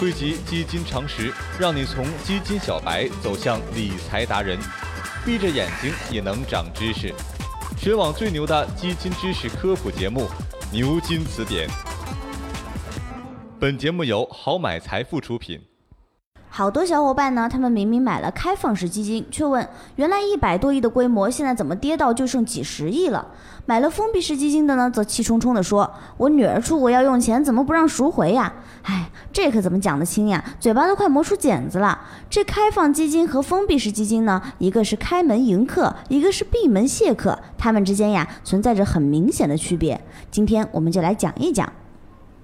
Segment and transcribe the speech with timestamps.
[0.00, 4.58] 汇集基金常识，让你从基金小白走向理财达人，
[5.26, 7.14] 闭着眼睛也能长知识。
[7.76, 10.22] 全网最牛的基金知识科普节目
[10.72, 11.68] 《牛津词典》。
[13.60, 15.60] 本节目由好买财富出品。
[16.52, 23.24] 好多小伙伴呢，他们明明买了开放式基金，却问：原来一百多亿的规模，现在怎么跌到就剩几十亿了？
[23.66, 28.52] 买了封闭式基金的呢，则气冲冲地说：我女儿出国要用钱，怎么不让赎回呀？
[28.82, 30.44] 哎，这可怎么讲得清呀？
[30.58, 31.96] 嘴巴都快磨出茧子了。
[32.28, 40.00] 这开放基金和封闭式基金呢，一个是开门迎客，一个是闭门谢客，它们之间呀，存在着很明显的区别。
[40.32, 41.72] 今天我们就来讲一讲。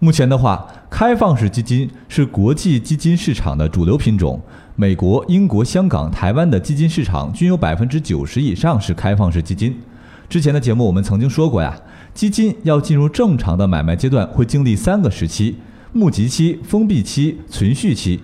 [0.00, 4.40] 目前的话，开放式基金是国际基金市场的主流品种。
[4.76, 9.74] 美国、英国、香港、台湾的基金市场均有百分之九十以上是开放式基金。
[10.28, 11.74] 之前的节目我们曾经说过呀，
[12.12, 15.56] 基金要进入正常的买卖阶段，会经历三个时期：
[15.92, 18.20] 募集期、封闭期、存续期。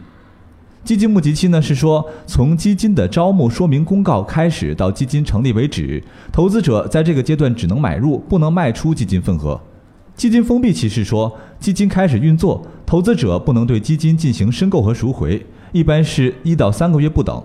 [0.82, 9.60] 基金募集期呢，是说从基金的招募说明公告开始到基金成立为止，投资者在这个阶段只能买入，不能卖出基金份额。
[10.20, 17.42] 基金封闭期是说，基金开始运作，投资者不能对基金进行申购和赎回，一般是一到三个月不等。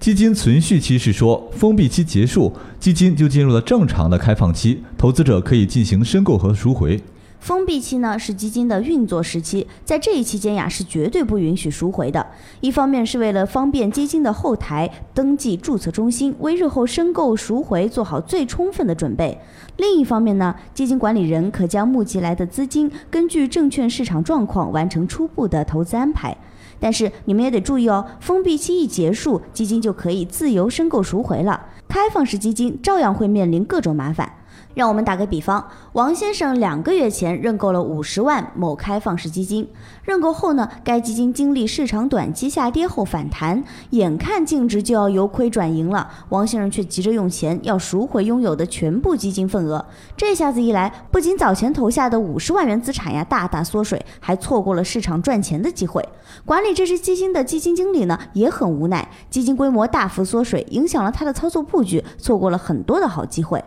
[0.00, 6.98] 基金存续期是说，封闭期结束，基金就进入了正常的开放期，投资者可以进行申购和赎回。
[7.40, 12.23] 封闭期呢是基金的运作时期，在这一期间呀是绝对不允许赎回的。
[12.60, 19.36] 一方面是为了方便基金的后台登记注册中心，为日后申购赎回做好最充分的准备；
[19.76, 26.36] 另一方面呢，基金管理人可将募集来的资金根据证券市场状况完成初步的投资安排。
[26.80, 31.66] 但是你们也得注意哦，封闭期一结束，基金就可以自由申购赎回了。
[31.88, 34.30] 开放式基金照样会面临各种麻烦。
[34.74, 39.68] 让我们打个比方，王先生两个月前认购了五十万某开放式基金，
[40.02, 49.84] 认购后呢，该基金经历市场短期下跌后反弹，眼看净值就要由亏转盈了，王先生却急着用钱要赎回拥有的全部基金份额。
[50.16, 56.06] 这下子一来，不仅早前投下的五十万元资产呀大大缩水，还错过了市场赚钱的机会。
[56.44, 63.64] 管理这只基金的基金经理呢也很无奈，基金规模大幅缩水，影响了他的操作布局，错过了很多的好机会。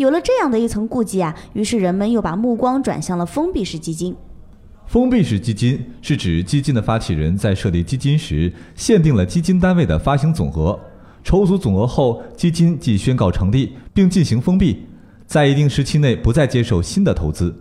[0.00, 4.16] 有了这样的一层顾忌啊，于是人们又把目光转向了封闭式基金。
[4.86, 10.80] 封闭式基金是指基金的发起人在设立基金时，限定了基金单位的发行总额，
[11.22, 14.86] 筹足总额后，基金即宣告成立，并进行封闭，
[15.26, 17.54] 在一定时期内不再接受新的投资。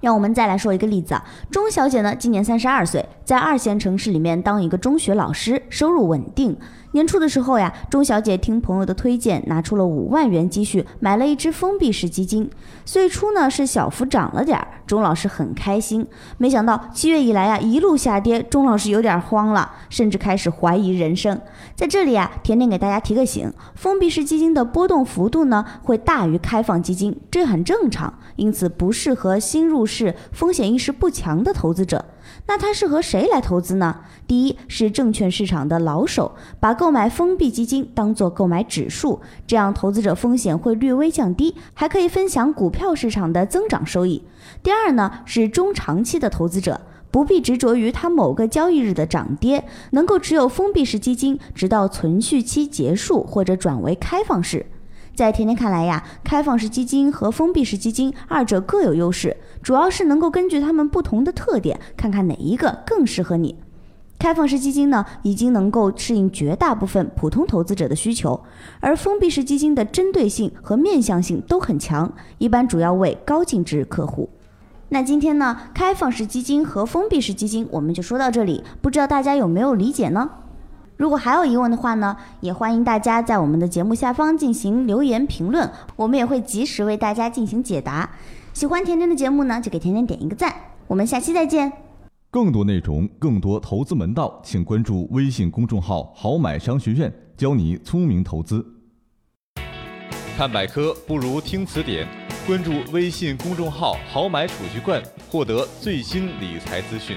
[0.00, 6.56] 让我们再来说一个例子啊，钟小姐呢今年三十二岁，在二线城市里面当一个中学老师，收入稳定。
[6.92, 12.50] 年初的时候呀，钟小姐听朋友的推荐，拿出了五万元积蓄，买了一只封闭式基金。
[12.84, 16.04] 最初呢是小幅涨了点儿，钟老师很开心。
[16.36, 21.40] 没想到七月以来呀，一路下跌，钟老师有点慌了，甚至开始怀疑人生。
[21.76, 32.06] 在这里啊，甜甜给大家提个醒：封闭式基金的波动幅度呢会大于开放基金，这很正常，因此不适合新入是、风险意识不强的投资者。
[32.46, 34.02] 那它适合谁来投资呢？
[34.26, 44.22] 第一是证券市场的老手，把购买封闭基金当做购买指数，这样投资者风险会略微降低，还可以分享股票市场的增长收益。
[44.62, 46.80] 第二呢是中长期的投资者，
[47.10, 54.66] 不必执着于它某个交易日的涨跌，能够持有封闭式基金直到存续期结束或者转为开放式。
[55.20, 63.54] 在甜甜看来呀，开放式基金和封闭式基金二者各有优势，主要是能够根据它们不同的特点，看看哪一个更适合你。
[64.18, 68.40] 开放式基金呢，已经能够适应绝大部分普通投资者的需求，
[68.80, 74.30] 而封闭式基金的针对性和面向性都很强，一般主要为高净值客户。
[74.88, 80.30] 那今天呢，开放式基金和封闭式基金我们就说到这里，不知道大家有没有理解呢？
[81.00, 85.66] 如果还有疑问的话呢，也欢迎大家在我们的节目下方进行留言评论，
[85.96, 88.06] 我们也会及时为大家进行解答。
[88.52, 90.54] 喜欢甜甜的节目呢，就给甜甜点一个赞。
[90.86, 91.72] 我们下期再见。
[92.30, 98.62] 更多内容，更多投资门道，请关注微信公众号“好买商学院”，教你聪明投资。
[100.36, 102.06] 看百科不如听词典，
[102.46, 105.02] 关注微信公众号“好买储蓄罐”，
[105.32, 107.16] 获得最新理财资讯。